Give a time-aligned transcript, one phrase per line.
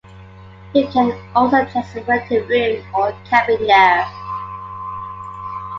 [0.73, 4.07] You can also just rent a room, or cabin there.